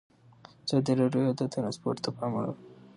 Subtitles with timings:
[0.65, 2.59] ازادي راډیو د ترانسپورټ ته پام اړولی.